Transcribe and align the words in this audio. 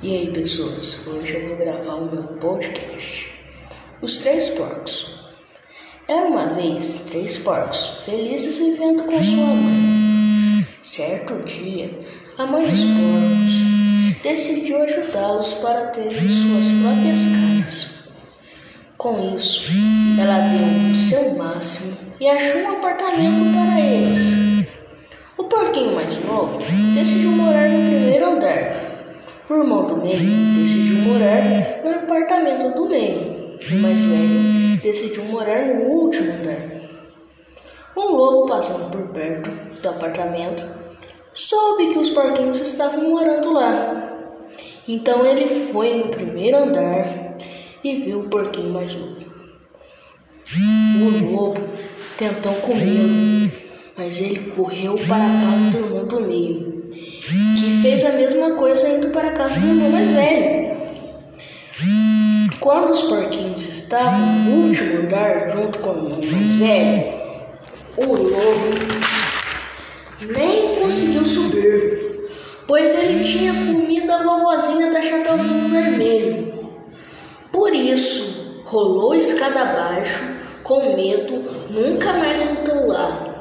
E 0.00 0.16
aí, 0.16 0.32
pessoas? 0.32 1.00
Hoje 1.08 1.34
eu 1.34 1.48
vou 1.48 1.56
gravar 1.56 1.94
o 1.94 2.08
meu 2.08 2.22
podcast. 2.22 3.32
Os 4.00 4.18
Três 4.18 4.50
Porcos. 4.50 5.24
Era 6.06 6.28
uma 6.28 6.46
vez 6.46 7.06
três 7.10 7.38
porcos 7.38 8.02
felizes 8.04 8.58
vivendo 8.58 9.02
com 9.02 9.24
sua 9.24 9.44
mãe. 9.44 10.66
Certo 10.80 11.44
dia, 11.44 11.90
a 12.38 12.46
mãe 12.46 12.64
dos 12.64 12.84
porcos 12.84 14.22
decidiu 14.22 14.82
ajudá-los 14.84 15.54
para 15.54 15.88
terem 15.88 16.12
suas 16.12 16.66
próprias 16.80 17.20
casas. 17.34 17.98
Com 18.96 19.34
isso, 19.34 19.68
ela 20.16 20.38
deu 20.38 20.92
o 20.92 20.94
seu 20.94 21.34
máximo 21.36 21.96
e 22.20 22.28
achou 22.28 22.60
um 22.60 22.70
apartamento 22.76 23.52
para 23.52 23.80
eles. 23.80 24.68
O 25.36 25.42
porquinho 25.42 25.96
mais 25.96 26.24
novo 26.24 26.56
decidiu 26.94 27.32
morar 27.32 27.68
no 27.68 27.90
primeiro 27.90 28.30
andar 28.30 28.87
o 29.48 29.54
irmão 29.54 29.86
do 29.86 29.96
meio 29.96 30.18
decidiu 30.18 30.98
morar 30.98 31.82
no 31.82 31.90
apartamento 31.90 32.74
do 32.74 32.88
meio. 32.88 33.56
O 33.70 33.74
mais 33.76 33.98
velho 33.98 34.80
decidiu 34.82 35.24
morar 35.24 35.66
no 35.66 35.84
último 35.84 36.32
andar. 36.32 36.78
Um 37.96 38.14
lobo 38.14 38.46
passando 38.46 38.90
por 38.90 39.08
perto 39.08 39.50
do 39.80 39.88
apartamento 39.88 40.64
soube 41.32 41.92
que 41.92 41.98
os 41.98 42.10
porquinhos 42.10 42.60
estavam 42.60 43.08
morando 43.08 43.52
lá. 43.52 44.12
Então 44.86 45.24
ele 45.24 45.46
foi 45.46 45.94
no 45.94 46.08
primeiro 46.08 46.58
andar 46.58 47.34
e 47.82 47.96
viu 47.96 48.20
o 48.20 48.28
porquinho 48.28 48.72
mais 48.72 48.94
novo. 48.94 49.24
O 51.00 51.34
lobo 51.34 51.60
tentou 52.18 52.52
comê-lo, 52.54 53.50
mas 53.96 54.18
ele 54.20 54.40
correu 54.50 54.94
para 54.94 55.24
a 55.24 55.40
casa 55.40 55.70
do 55.72 55.86
irmão 55.86 56.06
do 56.06 56.20
meio 56.20 56.77
mesma 58.48 58.54
coisa 58.56 58.88
indo 58.88 59.08
para 59.08 59.28
a 59.28 59.32
casa 59.32 59.60
do 59.60 59.66
irmão 59.66 59.90
mais 59.90 60.08
velho. 60.08 60.78
Quando 62.60 62.92
os 62.92 63.02
porquinhos 63.02 63.66
estavam 63.66 64.18
no 64.18 64.66
último 64.66 65.00
andar 65.00 65.48
junto 65.48 65.78
com 65.80 65.90
o 65.90 65.96
irmão 65.96 66.20
mais 66.20 66.58
velho, 66.58 67.18
o 67.96 68.06
lobo 68.06 68.78
nem 70.34 70.74
conseguiu 70.74 71.24
subir, 71.24 72.30
pois 72.66 72.94
ele 72.94 73.24
tinha 73.24 73.52
comido 73.52 74.10
a 74.10 74.22
vovozinha 74.22 74.90
da 74.90 75.02
Chapeuzinho 75.02 75.68
Vermelho. 75.68 76.70
Por 77.52 77.74
isso, 77.74 78.62
rolou 78.64 79.14
escada 79.14 79.60
abaixo, 79.60 80.22
com 80.62 80.96
medo, 80.96 81.44
nunca 81.70 82.12
mais 82.14 82.42
voltou 82.42 82.88
lá. 82.88 83.37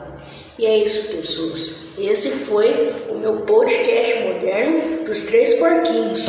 É 0.68 0.80
isso, 0.80 1.08
pessoas. 1.16 1.84
Esse 1.98 2.30
foi 2.30 2.94
o 3.10 3.18
meu 3.18 3.38
podcast 3.38 4.20
moderno 4.24 5.06
dos 5.06 5.22
Três 5.22 5.54
Porquinhos. 5.54 6.28